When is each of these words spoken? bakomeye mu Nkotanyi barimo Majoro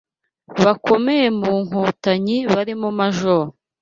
bakomeye 0.63 1.27
mu 1.39 1.53
Nkotanyi 1.65 2.37
barimo 2.53 2.87
Majoro 2.99 3.49